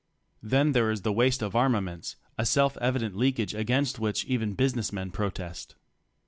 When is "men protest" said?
4.91-5.75